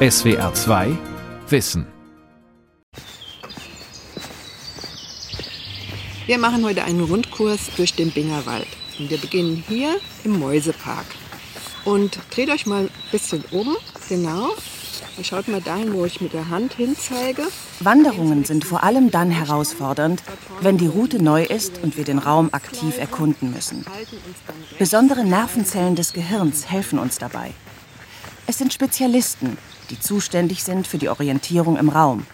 [0.00, 0.96] SWR 2
[1.48, 1.84] Wissen.
[6.26, 8.68] Wir machen heute einen Rundkurs durch den Bingerwald.
[9.00, 11.04] Und wir beginnen hier im Mäusepark.
[11.84, 13.76] Und dreht euch mal ein bisschen um,
[14.08, 14.50] genau.
[15.16, 17.42] Und schaut mal dahin, wo ich mit der Hand hinzeige.
[17.80, 20.22] Wanderungen sind vor allem dann herausfordernd,
[20.60, 23.84] wenn die Route neu ist und wir den Raum aktiv erkunden müssen.
[24.78, 27.52] Besondere Nervenzellen des Gehirns helfen uns dabei.
[28.50, 29.58] Es sind Spezialisten,
[29.90, 32.24] die zuständig sind für die Orientierung im Raum.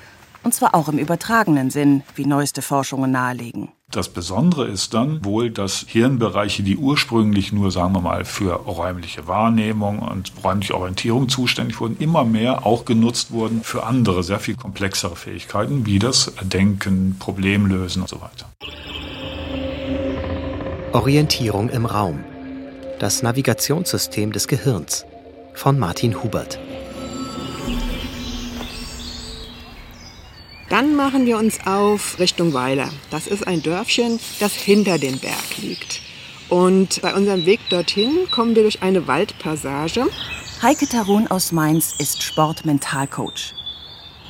[0.44, 3.72] Und zwar auch im übertragenen Sinn, wie neueste Forschungen nahelegen.
[3.90, 9.26] Das Besondere ist dann wohl, dass Hirnbereiche, die ursprünglich nur, sagen wir mal, für räumliche
[9.26, 14.54] Wahrnehmung und räumliche Orientierung zuständig wurden, immer mehr auch genutzt wurden für andere, sehr viel
[14.54, 18.48] komplexere Fähigkeiten, wie das Denken, Problemlösen und so weiter.
[20.92, 22.22] Orientierung im Raum.
[23.00, 25.04] Das Navigationssystem des Gehirns
[25.54, 26.58] von Martin Hubert.
[30.68, 32.90] Dann machen wir uns auf Richtung Weiler.
[33.10, 36.00] Das ist ein Dörfchen, das hinter dem Berg liegt.
[36.48, 40.06] Und bei unserem Weg dorthin kommen wir durch eine Waldpassage.
[40.62, 43.54] Heike Tarun aus Mainz ist Sportmentalcoach.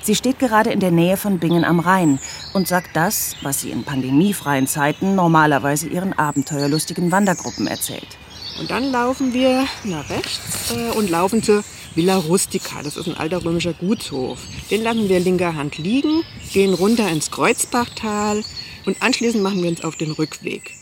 [0.02, 2.18] Sie steht gerade in der Nähe von Bingen am Rhein
[2.52, 8.18] und sagt das, was sie in pandemiefreien Zeiten normalerweise ihren abenteuerlustigen Wandergruppen erzählt.
[8.58, 12.82] Und dann laufen wir nach rechts äh, und laufen zur Villa Rustica.
[12.82, 14.38] Das ist ein alter römischer Gutshof.
[14.70, 18.42] Den lassen wir linker Hand liegen, gehen runter ins Kreuzbachtal
[18.86, 20.72] und anschließend machen wir uns auf den Rückweg.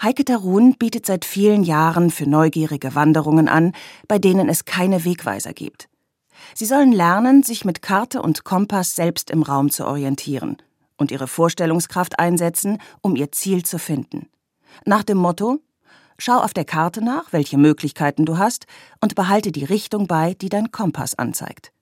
[0.00, 3.72] Heike Tarun bietet seit vielen Jahren für neugierige Wanderungen an,
[4.06, 5.88] bei denen es keine Wegweiser gibt.
[6.54, 10.56] Sie sollen lernen, sich mit Karte und Kompass selbst im Raum zu orientieren
[10.96, 14.28] und ihre Vorstellungskraft einsetzen, um ihr Ziel zu finden.
[14.84, 15.58] Nach dem Motto
[16.20, 18.66] Schau auf der Karte nach, welche Möglichkeiten du hast,
[19.00, 21.72] und behalte die Richtung bei, die dein Kompass anzeigt.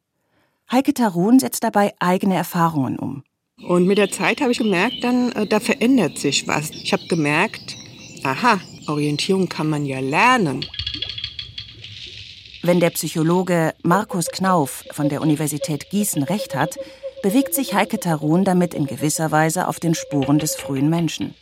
[0.71, 3.25] Heike Tarun setzt dabei eigene Erfahrungen um.
[3.67, 6.71] Und mit der Zeit habe ich gemerkt, dann äh, da verändert sich was.
[6.71, 7.77] Ich habe gemerkt,
[8.25, 10.67] aha, Orientierung kann man ja lernen.
[12.63, 16.77] Wenn der Psychologe Markus Knauf von der Universität Gießen recht hat,
[17.23, 21.35] bewegt sich Heike Tarun damit in gewisser Weise auf den Spuren des frühen Menschen.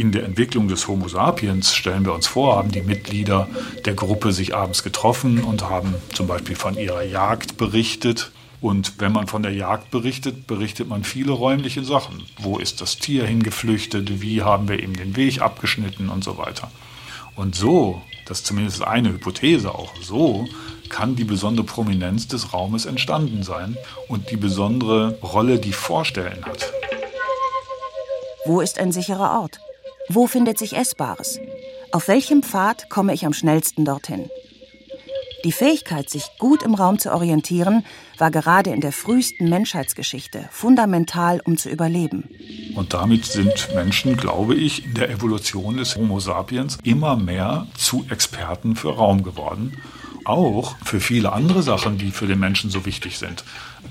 [0.00, 3.50] In der Entwicklung des Homo sapiens stellen wir uns vor, haben die Mitglieder
[3.84, 8.32] der Gruppe sich abends getroffen und haben zum Beispiel von ihrer Jagd berichtet.
[8.62, 12.24] Und wenn man von der Jagd berichtet, berichtet man viele räumliche Sachen.
[12.38, 14.22] Wo ist das Tier hingeflüchtet?
[14.22, 16.70] Wie haben wir ihm den Weg abgeschnitten und so weiter.
[17.36, 20.48] Und so, das ist zumindest eine Hypothese auch, so
[20.88, 23.76] kann die besondere Prominenz des Raumes entstanden sein
[24.08, 26.72] und die besondere Rolle, die Vorstellen hat.
[28.46, 29.60] Wo ist ein sicherer Ort?
[30.12, 31.38] Wo findet sich Essbares?
[31.92, 34.28] Auf welchem Pfad komme ich am schnellsten dorthin?
[35.44, 37.84] Die Fähigkeit, sich gut im Raum zu orientieren,
[38.18, 42.28] war gerade in der frühesten Menschheitsgeschichte fundamental, um zu überleben.
[42.74, 48.04] Und damit sind Menschen, glaube ich, in der Evolution des Homo sapiens immer mehr zu
[48.10, 49.76] Experten für Raum geworden.
[50.24, 53.44] Auch für viele andere Sachen, die für den Menschen so wichtig sind.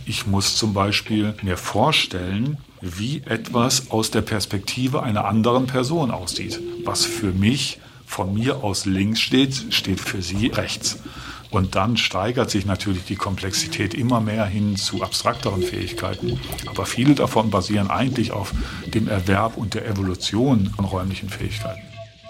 [0.06, 6.60] Ich muss zum Beispiel mir vorstellen, wie etwas aus der Perspektive einer anderen Person aussieht.
[6.86, 11.00] Was für mich von mir aus links steht, steht für sie rechts.
[11.52, 16.40] Und dann steigert sich natürlich die Komplexität immer mehr hin zu abstrakteren Fähigkeiten.
[16.68, 18.54] Aber viele davon basieren eigentlich auf
[18.86, 21.89] dem Erwerb und der Evolution von räumlichen Fähigkeiten.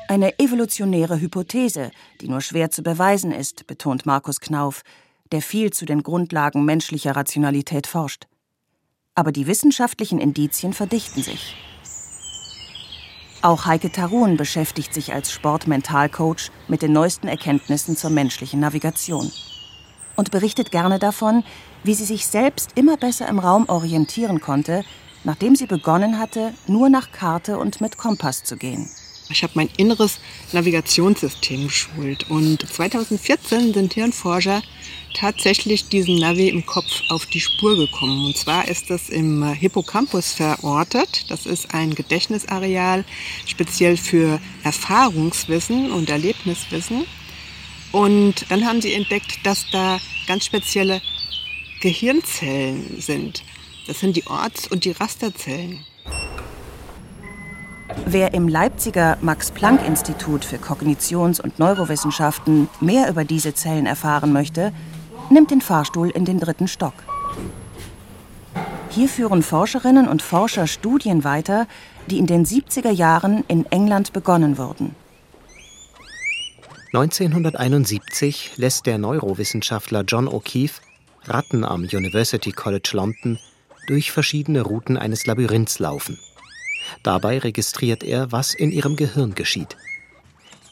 [0.09, 4.81] Eine evolutionäre Hypothese, die nur schwer zu beweisen ist, betont Markus Knauf,
[5.31, 8.27] der viel zu den Grundlagen menschlicher Rationalität forscht
[9.19, 11.53] aber die wissenschaftlichen Indizien verdichten sich.
[13.41, 19.29] Auch Heike Tarun beschäftigt sich als Sportmentalcoach mit den neuesten Erkenntnissen zur menschlichen Navigation
[20.15, 21.43] und berichtet gerne davon,
[21.83, 24.85] wie sie sich selbst immer besser im Raum orientieren konnte,
[25.25, 28.89] nachdem sie begonnen hatte, nur nach Karte und mit Kompass zu gehen.
[29.31, 30.19] Ich habe mein inneres
[30.53, 34.63] Navigationssystem geschult und 2014 sind Hirnforscher
[35.13, 38.25] tatsächlich diesem Navi im Kopf auf die Spur gekommen.
[38.25, 41.30] Und zwar ist das im Hippocampus verortet.
[41.30, 43.06] Das ist ein Gedächtnisareal
[43.45, 47.06] speziell für Erfahrungswissen und Erlebniswissen.
[47.92, 51.01] Und dann haben sie entdeckt, dass da ganz spezielle
[51.81, 53.44] Gehirnzellen sind.
[53.86, 55.86] Das sind die Orts- und die Rasterzellen.
[58.06, 64.71] Wer im Leipziger Max-Planck-Institut für Kognitions- und Neurowissenschaften mehr über diese Zellen erfahren möchte,
[65.30, 66.94] nimmt den Fahrstuhl in den dritten Stock.
[68.89, 71.68] Hier führen Forscherinnen und Forscher Studien weiter,
[72.07, 74.95] die in den 70er Jahren in England begonnen wurden.
[76.94, 80.81] 1971 lässt der Neurowissenschaftler John O'Keefe
[81.25, 83.38] Ratten am University College London
[83.88, 86.18] durch verschiedene Routen eines Labyrinths laufen.
[87.03, 89.77] Dabei registriert er, was in ihrem Gehirn geschieht.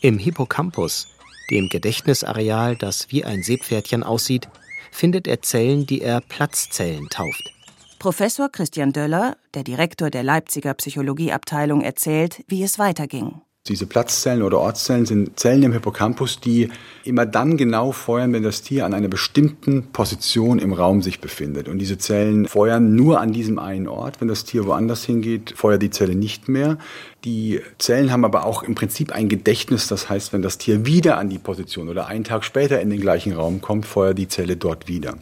[0.01, 1.07] Im Hippocampus,
[1.49, 4.47] dem Gedächtnisareal, das wie ein Seepferdchen aussieht,
[4.91, 7.51] findet er Zellen, die er Platzzellen tauft.
[7.99, 13.41] Professor Christian Döller, der Direktor der Leipziger Psychologieabteilung, erzählt, wie es weiterging.
[13.69, 16.69] Diese Platzzellen oder Ortszellen sind Zellen im Hippocampus, die
[17.03, 21.67] immer dann genau feuern, wenn das Tier an einer bestimmten Position im Raum sich befindet.
[21.69, 24.21] Und diese Zellen feuern nur an diesem einen Ort.
[24.21, 26.77] Wenn das Tier woanders hingeht, feuert die Zelle nicht mehr.
[27.23, 29.87] Die Zellen haben aber auch im Prinzip ein Gedächtnis.
[29.87, 33.01] Das heißt, wenn das Tier wieder an die Position oder einen Tag später in den
[33.01, 35.17] gleichen Raum kommt, feuert die Zelle dort wieder.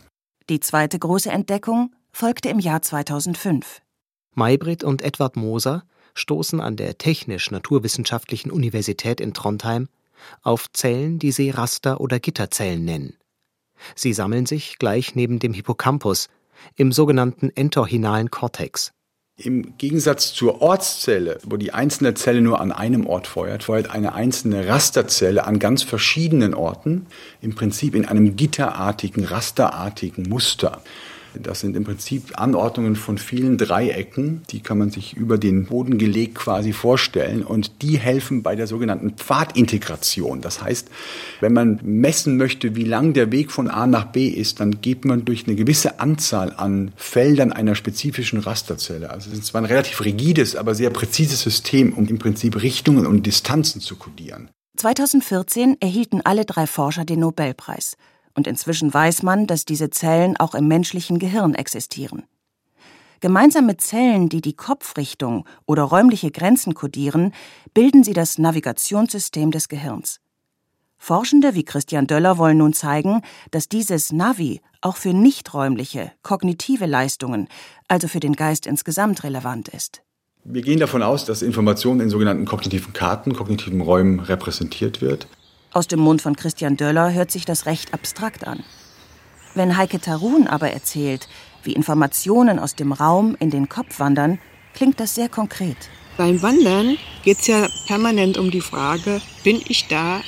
[0.49, 3.81] Die zweite große Entdeckung folgte im Jahr 2005.
[4.35, 5.83] Maybrit und Edward Moser
[6.15, 9.87] stoßen an der Technisch-Naturwissenschaftlichen Universität in Trondheim
[10.41, 13.13] auf Zellen, die sie Raster- oder Gitterzellen nennen.
[13.93, 16.29] Sie sammeln sich gleich neben dem Hippocampus
[16.75, 18.91] im sogenannten entorhinalen Kortex.
[19.37, 24.13] Im Gegensatz zur Ortszelle, wo die einzelne Zelle nur an einem Ort feuert, feuert eine
[24.13, 27.07] einzelne Rasterzelle an ganz verschiedenen Orten,
[27.41, 30.81] im Prinzip in einem gitterartigen, rasterartigen Muster.
[31.41, 35.97] Das sind im Prinzip Anordnungen von vielen Dreiecken, die kann man sich über den Boden
[35.97, 40.41] gelegt quasi vorstellen und die helfen bei der sogenannten Pfadintegration.
[40.41, 40.89] Das heißt,
[41.39, 45.05] wenn man messen möchte, wie lang der Weg von A nach B ist, dann geht
[45.05, 49.09] man durch eine gewisse Anzahl an Feldern einer spezifischen Rasterzelle.
[49.09, 53.05] Also es ist zwar ein relativ rigides, aber sehr präzises System, um im Prinzip Richtungen
[53.05, 54.49] und Distanzen zu kodieren.
[54.77, 57.95] 2014 erhielten alle drei Forscher den Nobelpreis
[58.35, 62.23] und inzwischen weiß man, dass diese Zellen auch im menschlichen Gehirn existieren.
[63.21, 67.33] Gemeinsam mit Zellen, die die Kopfrichtung oder räumliche Grenzen kodieren,
[67.73, 70.19] bilden sie das Navigationssystem des Gehirns.
[70.97, 73.21] Forschende wie Christian Döller wollen nun zeigen,
[73.51, 77.47] dass dieses Navi auch für nichträumliche, kognitive Leistungen,
[77.87, 80.01] also für den Geist insgesamt relevant ist.
[80.43, 85.27] Wir gehen davon aus, dass Information in sogenannten kognitiven Karten, kognitiven Räumen repräsentiert wird.
[85.75, 88.63] Aus dem Mund von Christian Döller hört sich das recht abstrakt an.
[89.55, 91.27] Wenn Heike Tarun aber erzählt,
[91.63, 94.39] wie Informationen aus dem Raum in den Kopf wandern,
[94.73, 95.75] klingt das sehr konkret.
[96.15, 100.21] Beim Wandern geht es ja permanent um die Frage, bin ich da,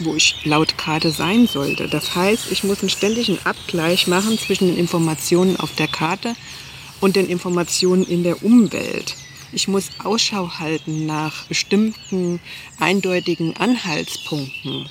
[0.00, 1.86] wo ich laut Karte sein sollte?
[1.86, 6.34] Das heißt, ich muss einen ständigen Abgleich machen zwischen den Informationen auf der Karte
[7.00, 9.14] und den Informationen in der Umwelt.
[9.52, 12.40] Ich muss Ausschau halten nach bestimmten
[12.78, 14.88] eindeutigen Anhaltspunkten.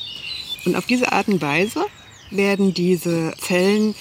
[0.65, 1.85] Und auf diese Art und Weise
[2.29, 3.95] werden diese Zellen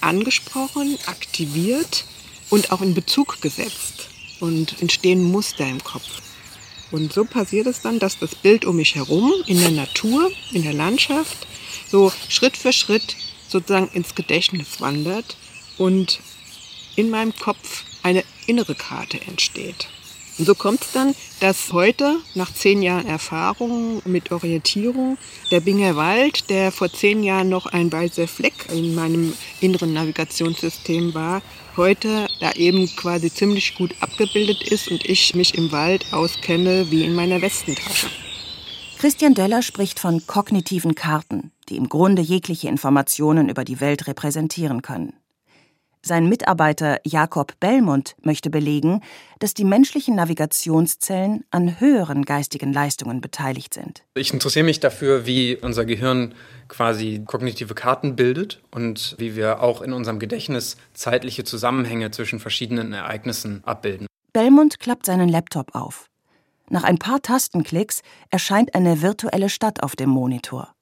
[0.00, 2.04] angesprochen, aktiviert
[2.48, 4.08] und auch in Bezug gesetzt
[4.40, 6.22] und entstehen Muster im Kopf.
[6.90, 10.62] Und so passiert es dann, dass das Bild um mich herum in der Natur, in
[10.62, 11.46] der Landschaft,
[11.90, 13.16] so Schritt für Schritt
[13.46, 15.36] sozusagen ins Gedächtnis wandert
[15.76, 16.20] und
[16.96, 19.88] in meinem Kopf eine innere Karte entsteht.
[20.38, 25.18] Und so kommt es dann, dass heute, nach zehn Jahren Erfahrung mit Orientierung,
[25.50, 31.12] der Binger Wald, der vor zehn Jahren noch ein weißer Fleck in meinem inneren Navigationssystem
[31.12, 31.42] war,
[31.76, 37.04] heute da eben quasi ziemlich gut abgebildet ist und ich mich im Wald auskenne wie
[37.04, 38.08] in meiner Westentasche.
[38.98, 44.82] Christian Döller spricht von kognitiven Karten, die im Grunde jegliche Informationen über die Welt repräsentieren
[44.82, 45.12] können.
[46.02, 49.02] Sein Mitarbeiter Jakob Bellmund möchte belegen,
[49.40, 54.04] dass die menschlichen Navigationszellen an höheren geistigen Leistungen beteiligt sind.
[54.14, 56.34] Ich interessiere mich dafür, wie unser Gehirn
[56.68, 62.92] quasi kognitive Karten bildet und wie wir auch in unserem Gedächtnis zeitliche Zusammenhänge zwischen verschiedenen
[62.92, 64.06] Ereignissen abbilden.
[64.32, 66.08] Bellmund klappt seinen Laptop auf.
[66.70, 70.72] Nach ein paar Tastenklicks erscheint eine virtuelle Stadt auf dem Monitor.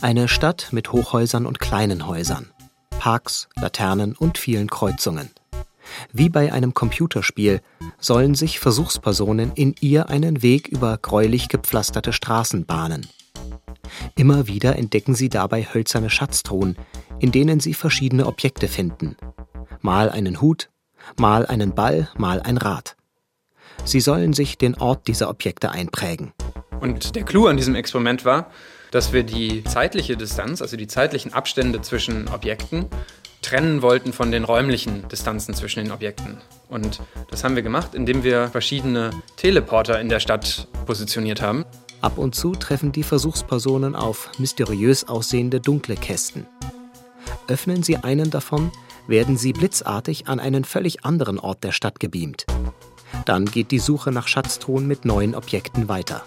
[0.00, 2.53] Eine Stadt mit Hochhäusern und kleinen Häusern.
[3.04, 5.28] Parks, Laternen und vielen Kreuzungen.
[6.14, 7.60] Wie bei einem Computerspiel
[7.98, 13.06] sollen sich Versuchspersonen in ihr einen Weg über gräulich gepflasterte Straßen bahnen.
[14.16, 16.78] Immer wieder entdecken sie dabei hölzerne Schatztruhen,
[17.18, 19.18] in denen sie verschiedene Objekte finden.
[19.82, 20.70] Mal einen Hut,
[21.18, 22.96] mal einen Ball, mal ein Rad.
[23.84, 26.32] Sie sollen sich den Ort dieser Objekte einprägen.
[26.80, 28.50] Und der Clou an diesem Experiment war,
[28.94, 32.86] dass wir die zeitliche Distanz, also die zeitlichen Abstände zwischen Objekten,
[33.42, 36.38] trennen wollten von den räumlichen Distanzen zwischen den Objekten.
[36.68, 41.64] Und das haben wir gemacht, indem wir verschiedene Teleporter in der Stadt positioniert haben.
[42.02, 46.46] Ab und zu treffen die Versuchspersonen auf mysteriös aussehende dunkle Kästen.
[47.48, 48.70] Öffnen sie einen davon,
[49.08, 52.46] werden sie blitzartig an einen völlig anderen Ort der Stadt gebeamt.
[53.26, 56.22] Dann geht die Suche nach Schatztruhen mit neuen Objekten weiter.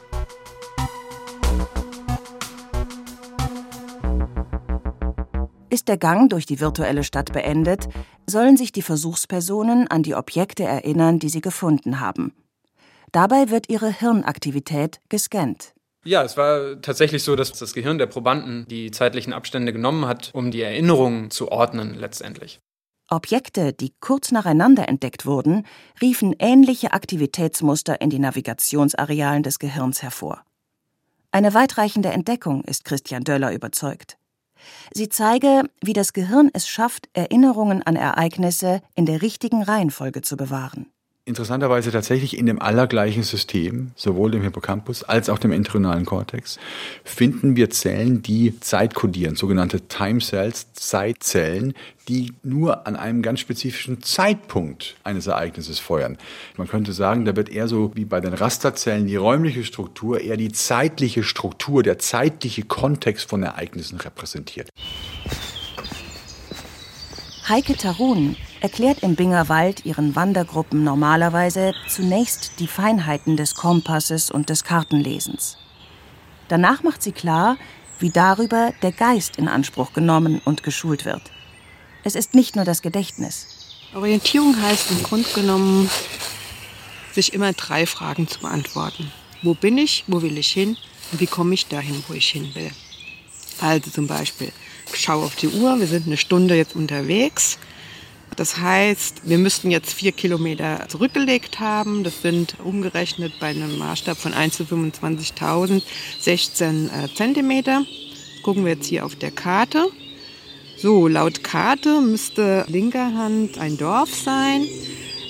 [5.78, 7.88] Ist der Gang durch die virtuelle Stadt beendet,
[8.26, 12.34] sollen sich die Versuchspersonen an die Objekte erinnern, die sie gefunden haben.
[13.12, 15.76] Dabei wird ihre Hirnaktivität gescannt.
[16.04, 20.32] Ja, es war tatsächlich so, dass das Gehirn der Probanden die zeitlichen Abstände genommen hat,
[20.34, 22.60] um die Erinnerungen zu ordnen letztendlich.
[23.08, 25.64] Objekte, die kurz nacheinander entdeckt wurden,
[26.02, 30.44] riefen ähnliche Aktivitätsmuster in die Navigationsarealen des Gehirns hervor.
[31.30, 34.18] Eine weitreichende Entdeckung ist Christian Döller überzeugt.
[34.94, 40.38] Sie zeige, wie das Gehirn es schafft, Erinnerungen an Ereignisse in der richtigen Reihenfolge zu
[40.38, 40.92] bewahren
[41.28, 46.58] interessanterweise tatsächlich in dem allergleichen System, sowohl dem Hippocampus als auch dem entorhinalen Kortex,
[47.04, 51.74] finden wir Zellen, die Zeit kodieren, sogenannte Time Cells, Zeitzellen,
[52.08, 56.18] die nur an einem ganz spezifischen Zeitpunkt eines Ereignisses feuern.
[56.56, 60.38] Man könnte sagen, da wird eher so wie bei den Rasterzellen die räumliche Struktur, eher
[60.38, 64.70] die zeitliche Struktur, der zeitliche Kontext von Ereignissen repräsentiert.
[67.50, 74.66] Heike Tarun erklärt im Bingerwald ihren Wandergruppen normalerweise zunächst die Feinheiten des Kompasses und des
[74.66, 75.56] Kartenlesens.
[76.50, 77.56] Danach macht sie klar,
[78.00, 81.22] wie darüber der Geist in Anspruch genommen und geschult wird.
[82.04, 83.48] Es ist nicht nur das Gedächtnis.
[83.96, 85.90] Orientierung heißt im Grunde genommen,
[87.14, 89.10] sich immer drei Fragen zu beantworten.
[89.42, 90.76] Wo bin ich, wo will ich hin
[91.14, 92.72] und wie komme ich dahin, wo ich hin will.
[93.62, 94.52] Also zum Beispiel,
[94.96, 97.58] schaue auf die Uhr, wir sind eine Stunde jetzt unterwegs
[98.38, 102.04] das heißt, wir müssten jetzt vier Kilometer zurückgelegt haben.
[102.04, 105.82] Das sind umgerechnet bei einem Maßstab von 1 zu 25.000
[106.20, 107.84] 16 äh, Zentimeter.
[108.44, 109.88] Gucken wir jetzt hier auf der Karte.
[110.78, 114.68] So, laut Karte müsste linker Hand ein Dorf sein.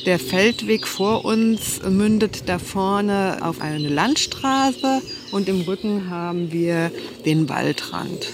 [0.06, 6.92] Der Feldweg vor uns mündet da vorne auf eine Landstraße und im Rücken haben wir
[7.26, 8.28] den Waldrand.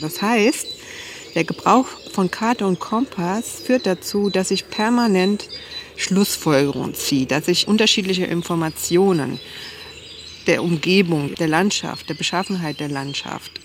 [0.00, 0.66] Das heißt,
[1.34, 5.48] der Gebrauch von Karte und Kompass führt dazu, dass ich permanent
[5.96, 9.38] Schlussfolgerungen ziehe, dass ich unterschiedliche Informationen
[10.46, 13.60] der Umgebung, der Landschaft, der Beschaffenheit der Landschaft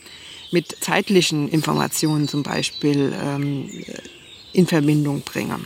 [0.51, 3.69] mit zeitlichen Informationen zum Beispiel ähm,
[4.53, 5.59] in Verbindung bringe.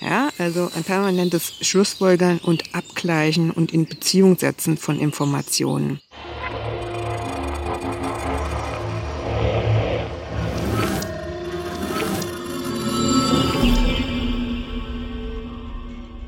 [0.00, 6.00] Ja, also ein permanentes Schlussfolgern und Abgleichen und in Beziehung setzen von Informationen.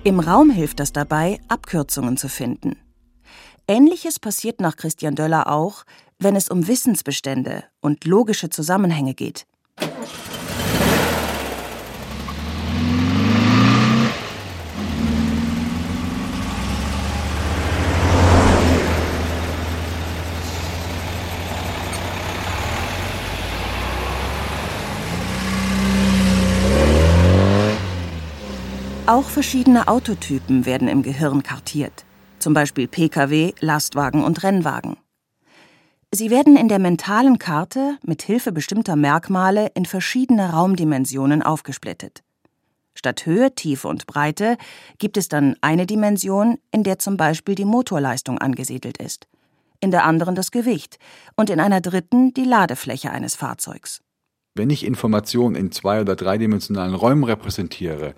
[0.08, 2.78] Im Raum hilft das dabei, Abkürzungen zu finden.
[3.68, 5.84] Ähnliches passiert nach Christian Döller auch,
[6.18, 9.46] wenn es um Wissensbestände und logische Zusammenhänge geht.
[29.18, 32.04] Auch verschiedene Autotypen werden im Gehirn kartiert,
[32.38, 34.96] zum Beispiel Pkw, Lastwagen und Rennwagen.
[36.14, 42.22] Sie werden in der mentalen Karte mit Hilfe bestimmter Merkmale in verschiedene Raumdimensionen aufgesplittet.
[42.94, 44.56] Statt Höhe, Tiefe und Breite
[44.98, 49.26] gibt es dann eine Dimension, in der zum Beispiel die Motorleistung angesiedelt ist,
[49.80, 51.00] in der anderen das Gewicht
[51.34, 54.00] und in einer dritten die Ladefläche eines Fahrzeugs.
[54.58, 58.14] Wenn ich Informationen in zwei- oder dreidimensionalen Räumen repräsentiere,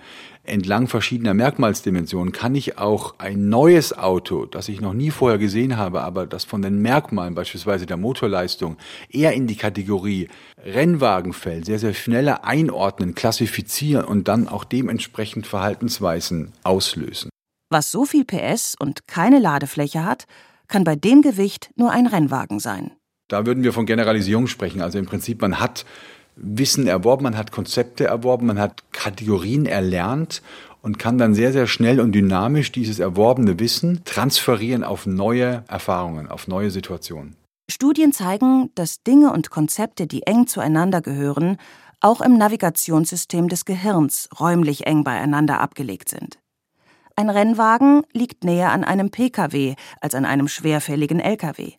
[0.50, 5.76] entlang verschiedener Merkmalsdimensionen, kann ich auch ein neues Auto, das ich noch nie vorher gesehen
[5.76, 8.76] habe, aber das von den Merkmalen, beispielsweise der Motorleistung,
[9.08, 10.28] eher in die Kategorie
[10.58, 17.30] Rennwagen fällt, sehr, sehr schneller einordnen, klassifizieren und dann auch dementsprechend Verhaltensweisen auslösen.
[17.70, 20.26] Was so viel PS und keine Ladefläche hat,
[20.66, 22.92] kann bei dem Gewicht nur ein Rennwagen sein.
[23.28, 24.82] Da würden wir von Generalisierung sprechen.
[24.82, 25.84] Also im Prinzip, man hat
[26.36, 30.42] Wissen erworben, man hat Konzepte erworben, man hat Kategorien erlernt
[30.82, 36.28] und kann dann sehr, sehr schnell und dynamisch dieses erworbene Wissen transferieren auf neue Erfahrungen,
[36.28, 37.36] auf neue Situationen.
[37.70, 41.56] Studien zeigen, dass Dinge und Konzepte, die eng zueinander gehören,
[42.00, 46.38] auch im Navigationssystem des Gehirns räumlich eng beieinander abgelegt sind.
[47.14, 51.74] Ein Rennwagen liegt näher an einem Pkw als an einem schwerfälligen Lkw.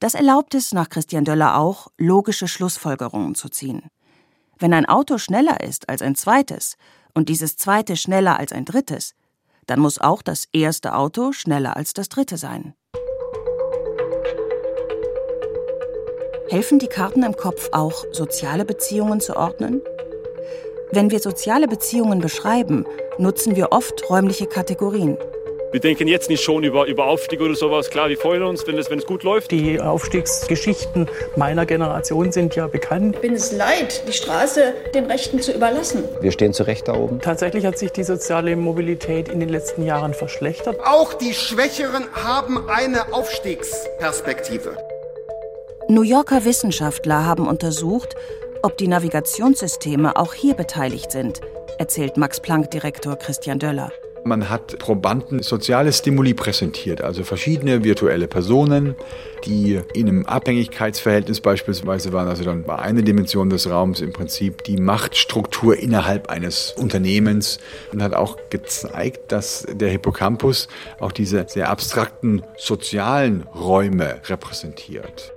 [0.00, 3.82] Das erlaubt es nach Christian Döller auch, logische Schlussfolgerungen zu ziehen.
[4.58, 6.76] Wenn ein Auto schneller ist als ein zweites
[7.14, 9.14] und dieses zweite schneller als ein drittes,
[9.66, 12.74] dann muss auch das erste Auto schneller als das dritte sein.
[16.48, 19.82] Helfen die Karten im Kopf auch, soziale Beziehungen zu ordnen?
[20.92, 22.86] Wenn wir soziale Beziehungen beschreiben,
[23.18, 25.16] nutzen wir oft räumliche Kategorien.
[25.72, 27.90] Wir denken jetzt nicht schon über, über Aufstieg oder sowas.
[27.90, 29.52] Klar, wir freuen uns, wenn es, wenn es gut läuft.
[29.52, 33.14] Die Aufstiegsgeschichten meiner Generation sind ja bekannt.
[33.14, 36.02] Ich bin es leid, die Straße den Rechten zu überlassen.
[36.20, 37.20] Wir stehen zu Recht da oben.
[37.20, 40.80] Tatsächlich hat sich die soziale Mobilität in den letzten Jahren verschlechtert.
[40.84, 44.76] Auch die Schwächeren haben eine Aufstiegsperspektive.
[45.86, 48.16] New Yorker Wissenschaftler haben untersucht,
[48.62, 51.40] ob die Navigationssysteme auch hier beteiligt sind,
[51.78, 53.92] erzählt Max-Planck-Direktor Christian Döller.
[54.24, 58.94] Man hat Probanden soziale Stimuli präsentiert, also verschiedene virtuelle Personen,
[59.44, 62.28] die in einem Abhängigkeitsverhältnis beispielsweise waren.
[62.28, 67.58] Also dann war eine Dimension des Raums im Prinzip die Machtstruktur innerhalb eines Unternehmens
[67.92, 75.32] und hat auch gezeigt, dass der Hippocampus auch diese sehr abstrakten sozialen Räume repräsentiert.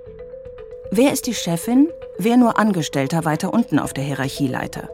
[0.90, 1.88] Wer ist die Chefin?
[2.18, 4.88] Wer nur Angestellter weiter unten auf der Hierarchieleiter?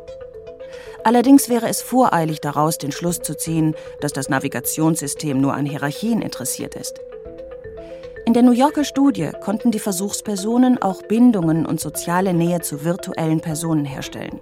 [1.05, 6.23] Allerdings wäre es voreilig daraus den Schluss zu ziehen, dass das Navigationssystem nur an Hierarchien
[6.23, 7.01] interessiert ist.
[8.27, 13.41] In der New Yorker Studie konnten die Versuchspersonen auch Bindungen und soziale Nähe zu virtuellen
[13.41, 14.41] Personen herstellen.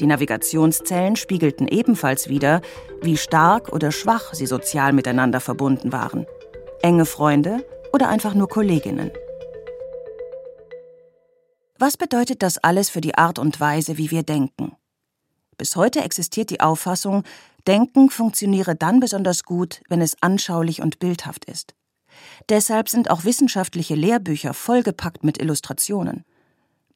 [0.00, 2.60] Die Navigationszellen spiegelten ebenfalls wider,
[3.02, 6.26] wie stark oder schwach sie sozial miteinander verbunden waren.
[6.82, 9.10] Enge Freunde oder einfach nur Kolleginnen.
[11.78, 14.77] Was bedeutet das alles für die Art und Weise, wie wir denken?
[15.58, 17.24] Bis heute existiert die Auffassung,
[17.66, 21.74] Denken funktioniere dann besonders gut, wenn es anschaulich und bildhaft ist.
[22.48, 26.24] Deshalb sind auch wissenschaftliche Lehrbücher vollgepackt mit Illustrationen.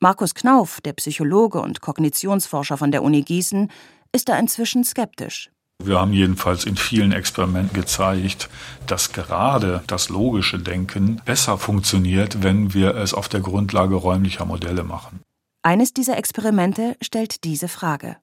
[0.00, 3.70] Markus Knauf, der Psychologe und Kognitionsforscher von der Uni Gießen,
[4.12, 5.50] ist da inzwischen skeptisch.
[5.84, 8.48] Wir haben jedenfalls in vielen Experimenten gezeigt,
[8.86, 14.84] dass gerade das logische Denken besser funktioniert, wenn wir es auf der Grundlage räumlicher Modelle
[14.84, 15.20] machen.
[15.62, 18.16] Eines dieser Experimente stellt diese Frage.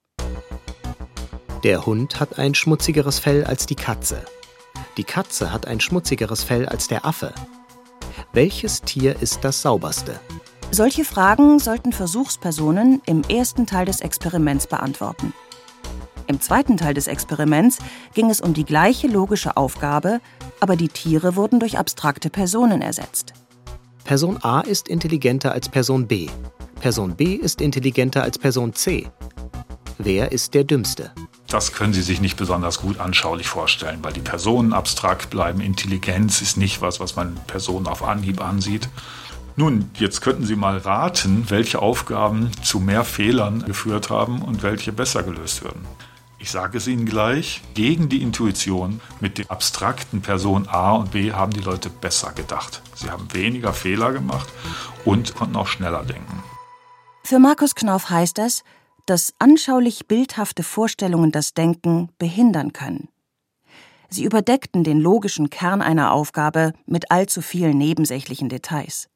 [1.64, 4.24] Der Hund hat ein schmutzigeres Fell als die Katze.
[4.96, 7.34] Die Katze hat ein schmutzigeres Fell als der Affe.
[8.32, 10.22] Welches Tier ist das sauberste?
[10.72, 15.34] Solche Fragen sollten Versuchspersonen im ersten Teil des Experiments beantworten.
[16.28, 17.80] Im zweiten Teil des Experiments
[18.14, 20.22] ging es um die gleiche logische Aufgabe,
[20.62, 23.34] aber die Tiere wurden durch abstrakte Personen ersetzt.
[24.06, 26.30] Person A ist intelligenter als Person B.
[26.80, 29.10] Person B ist intelligenter als Person C.
[29.98, 31.12] Wer ist der Dümmste?
[31.50, 35.62] Das können Sie sich nicht besonders gut anschaulich vorstellen, weil die Personen abstrakt bleiben.
[35.62, 38.88] Intelligenz ist nicht was, was man Personen auf Anhieb ansieht.
[39.56, 44.94] Nun, jetzt könnten Sie mal raten, welche Aufgaben zu mehr Fehlern geführt haben und welche
[44.94, 45.86] besser gelöst würden.
[46.38, 51.34] Ich sage es Ihnen gleich, gegen die Intuition mit den abstrakten Personen A und B
[51.34, 52.82] haben die Leute besser gedacht.
[52.96, 54.48] Sie haben weniger Fehler gemacht
[55.04, 56.44] und konnten auch schneller denken.
[57.24, 58.64] Für Markus Knauf heißt das,
[59.10, 63.10] dass anschaulich bildhafte Vorstellungen das Denken behindern können.
[64.08, 69.10] Sie überdeckten den logischen Kern einer Aufgabe mit allzu vielen nebensächlichen Details.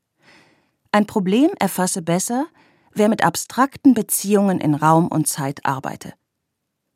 [0.92, 2.48] Ein Problem erfasse besser,
[2.92, 6.14] wer mit abstrakten Beziehungen in Raum und Zeit arbeite.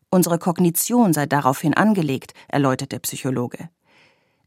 [0.10, 3.70] Unsere Kognition sei daraufhin angelegt, erläutert der Psychologe.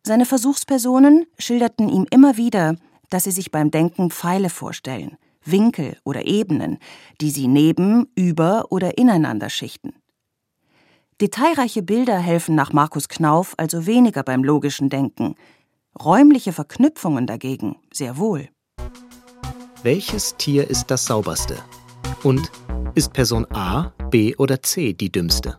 [0.02, 2.74] Seine Versuchspersonen schilderten ihm immer wieder,
[3.10, 6.79] dass sie sich beim Denken Pfeile vorstellen– Winkel oder Ebenen,
[7.20, 9.94] die sie neben, über oder ineinander schichten.
[11.20, 15.35] Detailreiche Bilder helfen nach Markus Knauf also weniger beim logischen Denken,
[16.03, 18.48] räumliche Verknüpfungen dagegen sehr wohl.
[19.83, 21.57] Welches Tier ist das sauberste?
[22.22, 22.50] Und
[22.94, 25.59] ist Person A, B oder C die dümmste?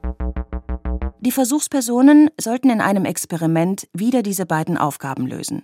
[1.19, 5.63] Die Versuchspersonen sollten in einem Experiment wieder diese beiden Aufgaben lösen.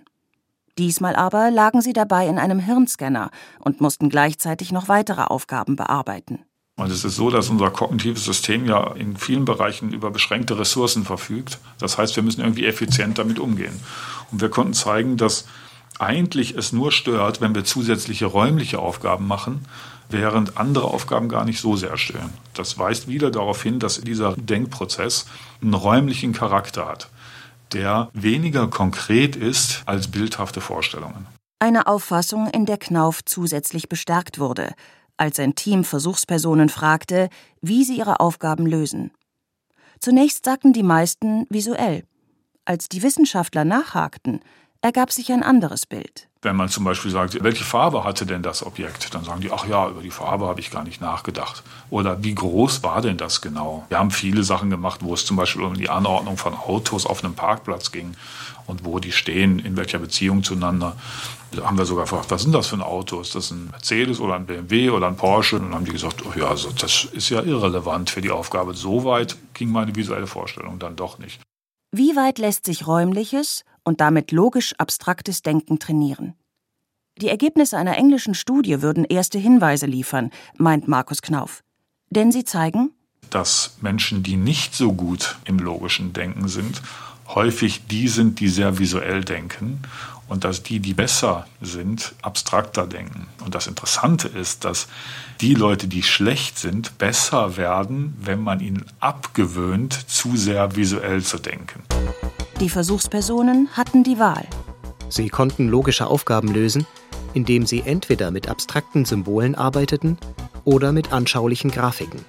[0.78, 6.38] Diesmal aber lagen sie dabei in einem Hirnscanner und mussten gleichzeitig noch weitere Aufgaben bearbeiten.
[6.76, 11.04] Und es ist so, dass unser kognitives System ja in vielen Bereichen über beschränkte Ressourcen
[11.04, 11.58] verfügt.
[11.80, 13.80] Das heißt, wir müssen irgendwie effizient damit umgehen.
[14.30, 15.46] Und wir konnten zeigen, dass
[15.98, 19.66] eigentlich es nur stört, wenn wir zusätzliche räumliche Aufgaben machen,
[20.08, 22.32] während andere Aufgaben gar nicht so sehr stören.
[22.54, 25.26] Das weist wieder darauf hin, dass dieser Denkprozess
[25.60, 27.08] einen räumlichen Charakter hat
[27.72, 31.26] der weniger konkret ist als bildhafte Vorstellungen.
[31.58, 34.74] Eine Auffassung, in der Knauf zusätzlich bestärkt wurde,
[35.16, 37.28] als sein Team Versuchspersonen fragte,
[37.60, 39.10] wie sie ihre Aufgaben lösen.
[40.00, 42.04] Zunächst sagten die meisten visuell.
[42.64, 44.40] Als die Wissenschaftler nachhakten,
[44.88, 46.28] ergab sich ein anderes Bild.
[46.40, 49.66] Wenn man zum Beispiel sagt, welche Farbe hatte denn das Objekt, dann sagen die, ach
[49.68, 51.62] ja, über die Farbe habe ich gar nicht nachgedacht.
[51.90, 53.84] Oder wie groß war denn das genau?
[53.90, 57.22] Wir haben viele Sachen gemacht, wo es zum Beispiel um die Anordnung von Autos auf
[57.22, 58.14] einem Parkplatz ging
[58.66, 60.96] und wo die stehen, in welcher Beziehung zueinander.
[61.52, 63.20] Da haben wir sogar gefragt, was sind das für ein Auto?
[63.20, 65.56] Ist das ein Mercedes oder ein BMW oder ein Porsche?
[65.56, 68.72] Und dann haben die gesagt, oh ja, also das ist ja irrelevant für die Aufgabe.
[68.72, 71.42] So weit ging meine visuelle Vorstellung dann doch nicht.
[71.90, 76.34] Wie weit lässt sich räumliches und damit logisch abstraktes Denken trainieren?
[77.20, 81.64] Die Ergebnisse einer englischen Studie würden erste Hinweise liefern, meint Markus Knauf.
[82.10, 82.92] Denn sie zeigen,
[83.30, 86.80] dass Menschen, die nicht so gut im logischen Denken sind,
[87.34, 89.82] häufig die sind, die sehr visuell denken
[90.28, 93.28] und dass die, die besser sind, abstrakter denken.
[93.44, 94.88] Und das Interessante ist, dass
[95.40, 101.38] die Leute, die schlecht sind, besser werden, wenn man ihnen abgewöhnt, zu sehr visuell zu
[101.38, 101.82] denken.
[102.60, 104.46] Die Versuchspersonen hatten die Wahl.
[105.08, 106.86] Sie konnten logische Aufgaben lösen,
[107.32, 110.18] indem sie entweder mit abstrakten Symbolen arbeiteten
[110.64, 112.24] oder mit anschaulichen Grafiken.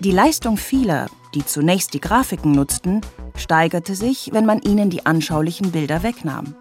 [0.00, 3.00] Die Leistung vieler, die zunächst die Grafiken nutzten,
[3.36, 6.54] steigerte sich, wenn man ihnen die anschaulichen Bilder wegnahm.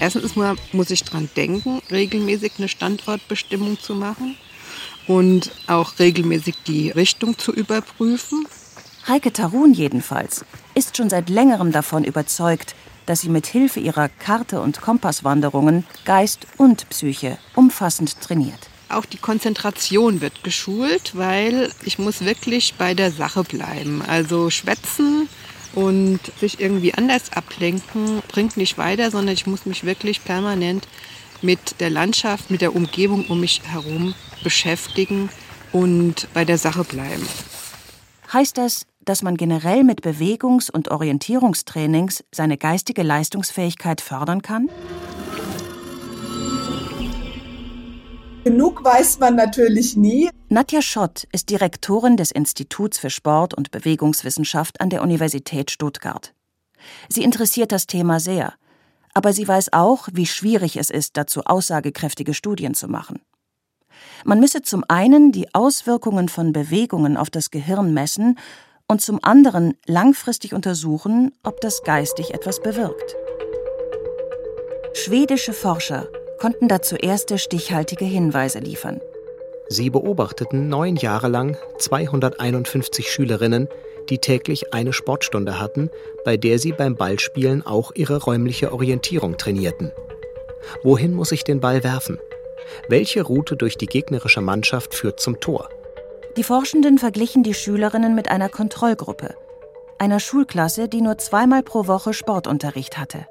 [0.00, 4.36] Erstens mal muss ich daran denken, regelmäßig eine Standortbestimmung zu machen
[5.08, 8.46] und auch regelmäßig die Richtung zu überprüfen.
[9.08, 14.60] Heike Tarun jedenfalls ist schon seit längerem davon überzeugt, dass sie mit Hilfe ihrer Karte-
[14.60, 18.68] und Kompasswanderungen Geist und Psyche umfassend trainiert.
[18.88, 24.02] Auch die Konzentration wird geschult, weil ich muss wirklich bei der Sache bleiben.
[24.06, 25.28] Also schwätzen
[25.74, 30.88] und sich irgendwie anders ablenken bringt nicht weiter, sondern ich muss mich wirklich permanent
[31.42, 35.28] mit der Landschaft, mit der Umgebung um mich herum beschäftigen
[35.72, 37.26] und bei der Sache bleiben.
[38.32, 44.68] Heißt das, dass man generell mit Bewegungs- und Orientierungstrainings seine geistige Leistungsfähigkeit fördern kann?
[48.44, 50.30] Genug weiß man natürlich nie.
[50.48, 56.32] Nadja Schott ist Direktorin des Instituts für Sport- und Bewegungswissenschaft an der Universität Stuttgart.
[57.08, 58.54] Sie interessiert das Thema sehr,
[59.12, 63.20] aber sie weiß auch, wie schwierig es ist, dazu aussagekräftige Studien zu machen.
[64.24, 68.38] Man müsse zum einen die Auswirkungen von Bewegungen auf das Gehirn messen
[68.86, 73.16] und zum anderen langfristig untersuchen, ob das geistig etwas bewirkt.
[74.94, 79.00] Schwedische Forscher konnten dazu erste stichhaltige Hinweise liefern.
[79.68, 83.68] Sie beobachteten neun Jahre lang 251 Schülerinnen,
[84.08, 85.90] die täglich eine Sportstunde hatten,
[86.24, 89.92] bei der sie beim Ballspielen auch ihre räumliche Orientierung trainierten.
[90.82, 92.18] Wohin muss ich den Ball werfen?
[92.88, 95.68] Welche Route durch die gegnerische Mannschaft führt zum Tor?
[96.36, 99.34] Die Forschenden verglichen die Schülerinnen mit einer Kontrollgruppe,
[99.98, 103.26] einer Schulklasse, die nur zweimal pro Woche Sportunterricht hatte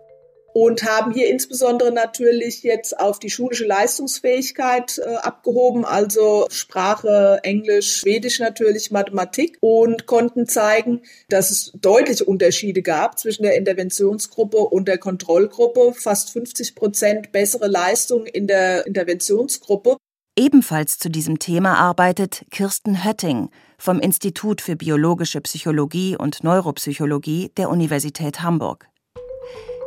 [0.57, 7.97] und haben hier insbesondere natürlich jetzt auf die schulische Leistungsfähigkeit äh, abgehoben, also Sprache, Englisch,
[7.97, 14.87] Schwedisch natürlich, Mathematik und konnten zeigen, dass es deutliche Unterschiede gab zwischen der Interventionsgruppe und
[14.87, 19.97] der Kontrollgruppe, fast 50 Prozent bessere Leistung in der Interventionsgruppe.
[20.35, 27.69] Ebenfalls zu diesem Thema arbeitet Kirsten Hötting vom Institut für biologische Psychologie und Neuropsychologie der
[27.69, 28.89] Universität Hamburg.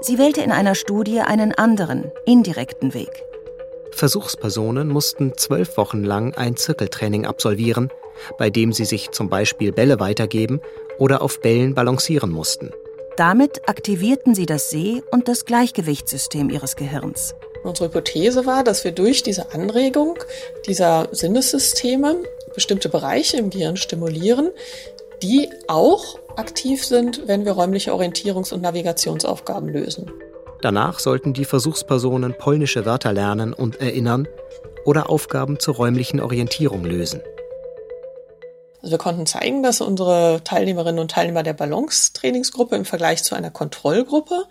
[0.02, 3.24] Sie wählte in einer Studie einen anderen, indirekten Weg.
[3.92, 7.90] Versuchspersonen mussten zwölf Wochen lang ein Zirkeltraining absolvieren,
[8.38, 10.60] bei dem sie sich zum Beispiel Bälle weitergeben
[10.98, 12.70] oder auf Bällen balancieren mussten.
[13.16, 17.34] Damit aktivierten sie das Seh- und das Gleichgewichtssystem ihres Gehirns.
[17.62, 20.16] Unsere Hypothese war, dass wir durch diese Anregung
[20.66, 22.16] dieser Sinnessysteme
[22.54, 24.50] bestimmte Bereiche im Gehirn stimulieren,
[25.22, 30.10] die auch aktiv sind, wenn wir räumliche Orientierungs- und Navigationsaufgaben lösen.
[30.62, 34.28] Danach sollten die Versuchspersonen polnische Wörter lernen und erinnern
[34.84, 37.20] oder Aufgaben zur räumlichen Orientierung lösen.
[38.82, 43.50] Also wir konnten zeigen, dass unsere Teilnehmerinnen und Teilnehmer der Balance-Trainingsgruppe im Vergleich zu einer
[43.50, 44.46] Kontrollgruppe,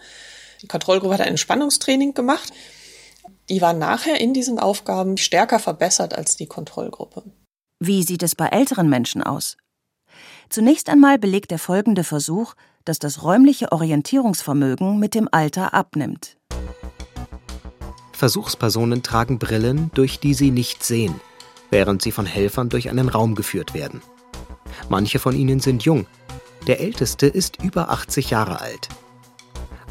[0.62, 2.52] die Kontrollgruppe hat ein Entspannungstraining gemacht,
[3.50, 7.24] die waren nachher in diesen Aufgaben stärker verbessert als die Kontrollgruppe.
[7.80, 9.58] Wie sieht es bei älteren Menschen aus?
[10.50, 12.56] Zunächst einmal belegt der folgende Versuch,
[12.86, 16.38] dass das räumliche Orientierungsvermögen mit dem Alter abnimmt.
[18.12, 21.16] Versuchspersonen tragen Brillen, durch die sie nicht sehen,
[21.70, 24.02] während sie von Helfern durch einen Raum geführt werden.
[24.90, 26.06] Manche von ihnen sind jung,
[26.68, 28.90] der älteste ist über 80 Jahre alt.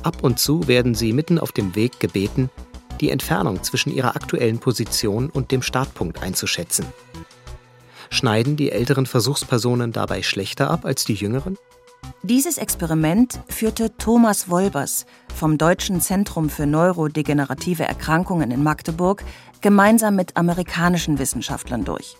[0.02, 2.50] Ab und zu werden sie mitten auf dem Weg gebeten,
[3.00, 6.86] die Entfernung zwischen ihrer aktuellen Position und dem Startpunkt einzuschätzen.
[8.10, 11.56] Schneiden die älteren Versuchspersonen dabei schlechter ab als die jüngeren?
[12.22, 19.24] Dieses Experiment führte Thomas Wolbers vom Deutschen Zentrum für neurodegenerative Erkrankungen in Magdeburg
[19.60, 22.16] gemeinsam mit amerikanischen Wissenschaftlern durch.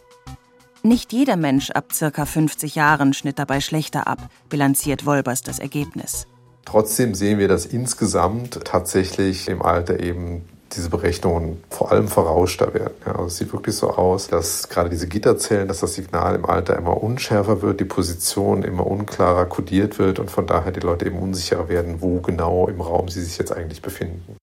[0.82, 2.24] Nicht jeder Mensch ab ca.
[2.24, 6.26] 50 Jahren schnitt dabei schlechter ab, bilanziert Wolbers das Ergebnis.
[6.64, 12.94] Trotzdem sehen wir, dass insgesamt tatsächlich im Alter eben diese Berechnungen vor allem verrauschter werden.
[13.06, 16.46] Ja, also es sieht wirklich so aus, dass gerade diese Gitterzellen, dass das Signal im
[16.46, 21.06] Alter immer unschärfer wird, die Position immer unklarer kodiert wird und von daher die Leute
[21.06, 24.36] eben unsicherer werden, wo genau im Raum sie sich jetzt eigentlich befinden.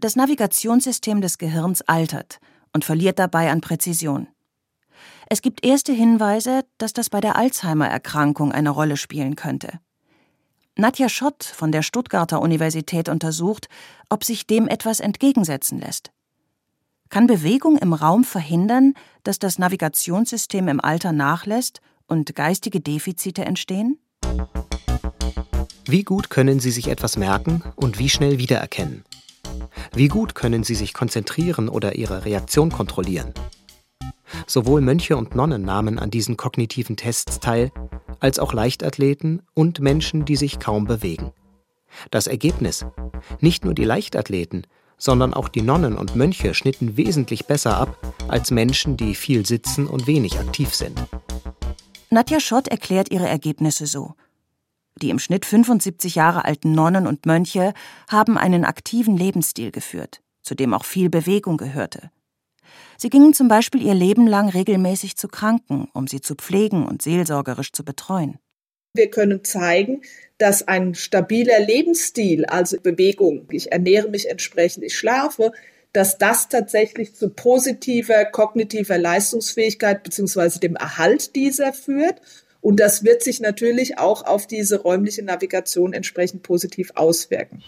[0.00, 2.38] Das Navigationssystem des Gehirns altert
[2.72, 4.28] und verliert dabei an Präzision.
[5.28, 9.80] Es gibt erste Hinweise, dass das bei der Alzheimer-Erkrankung eine Rolle spielen könnte.
[10.80, 13.68] Nadja Schott von der Stuttgarter Universität untersucht,
[14.10, 16.12] ob sich dem etwas entgegensetzen lässt.
[17.08, 23.98] Kann Bewegung im Raum verhindern, dass das Navigationssystem im Alter nachlässt und geistige Defizite entstehen?
[25.84, 29.04] Wie gut können Sie sich etwas merken und wie schnell wiedererkennen?
[29.96, 33.34] Wie gut können Sie sich konzentrieren oder Ihre Reaktion kontrollieren?
[34.46, 37.72] Sowohl Mönche und Nonnen nahmen an diesen kognitiven Tests teil,
[38.20, 41.32] als auch Leichtathleten und Menschen, die sich kaum bewegen.
[42.10, 42.84] Das Ergebnis?
[43.40, 44.66] Nicht nur die Leichtathleten,
[44.98, 49.86] sondern auch die Nonnen und Mönche schnitten wesentlich besser ab als Menschen, die viel sitzen
[49.86, 50.98] und wenig aktiv sind.
[52.10, 54.14] Nadja Schott erklärt ihre Ergebnisse so.
[55.00, 57.72] Die im Schnitt 75 Jahre alten Nonnen und Mönche
[58.08, 62.10] haben einen aktiven Lebensstil geführt, zu dem auch viel Bewegung gehörte.
[63.00, 67.00] Sie gingen zum Beispiel ihr Leben lang regelmäßig zu Kranken, um sie zu pflegen und
[67.00, 68.38] seelsorgerisch zu betreuen.
[68.92, 70.02] Wir können zeigen,
[70.38, 75.52] dass ein stabiler Lebensstil, also Bewegung, ich ernähre mich entsprechend, ich schlafe,
[75.92, 80.58] dass das tatsächlich zu positiver kognitiver Leistungsfähigkeit bzw.
[80.58, 82.20] dem Erhalt dieser führt.
[82.60, 87.62] Und das wird sich natürlich auch auf diese räumliche Navigation entsprechend positiv auswirken.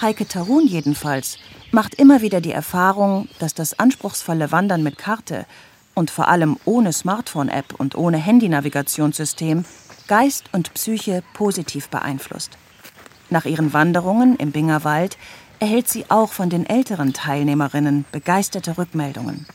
[0.00, 1.36] Heike Tarun jedenfalls
[1.74, 5.44] macht immer wieder die Erfahrung, dass das anspruchsvolle Wandern mit Karte
[5.94, 9.64] und vor allem ohne Smartphone-App und ohne Handynavigationssystem
[10.06, 12.56] Geist und Psyche positiv beeinflusst.
[13.28, 15.18] Nach ihren Wanderungen im Bingerwald
[15.58, 19.46] erhält sie auch von den älteren Teilnehmerinnen begeisterte Rückmeldungen.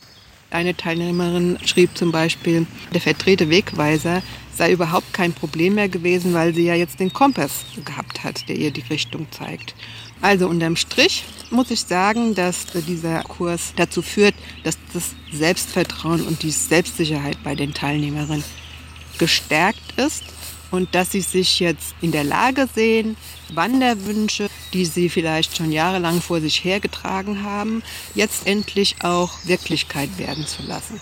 [0.50, 4.20] Eine Teilnehmerin schrieb zum Beispiel, der verdrehte Wegweiser
[4.52, 8.56] sei überhaupt kein Problem mehr gewesen, weil sie ja jetzt den Kompass gehabt hat, der
[8.56, 9.74] ihr die Richtung zeigt.
[10.22, 16.42] Also unterm Strich muss ich sagen, dass dieser Kurs dazu führt, dass das Selbstvertrauen und
[16.42, 18.44] die Selbstsicherheit bei den Teilnehmerinnen
[19.18, 20.24] gestärkt ist
[20.70, 23.16] und dass sie sich jetzt in der Lage sehen,
[23.54, 27.82] Wanderwünsche, die sie vielleicht schon jahrelang vor sich hergetragen haben,
[28.14, 31.00] jetzt endlich auch Wirklichkeit werden zu lassen.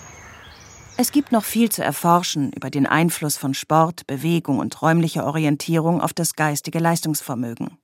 [0.97, 6.01] Es gibt noch viel zu erforschen über den Einfluss von Sport, Bewegung und räumlicher Orientierung
[6.01, 7.79] auf das geistige Leistungsvermögen.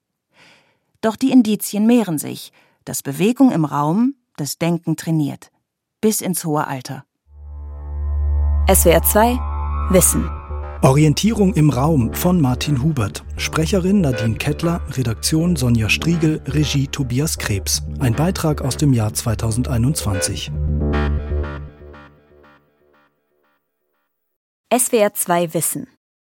[1.05, 2.51] Doch die Indizien mehren sich,
[2.87, 5.51] dass Bewegung im Raum das Denken trainiert.
[6.01, 7.05] Bis ins hohe Alter.
[8.73, 9.39] SWR 2
[9.91, 10.31] Wissen.
[10.81, 13.23] Orientierung im Raum von Martin Hubert.
[13.37, 17.83] Sprecherin Nadine Kettler, Redaktion Sonja Striegel, Regie Tobias Krebs.
[17.99, 20.51] Ein Beitrag aus dem Jahr 2021.
[24.73, 25.94] SWR 2 Wissen.